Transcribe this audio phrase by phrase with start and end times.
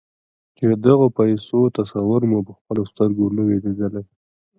[0.57, 4.03] چې د غو پيسو تصور مو پهخپلو سترګو نه وي ليدلی.